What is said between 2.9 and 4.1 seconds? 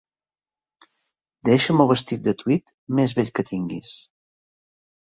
més vell que tinguis.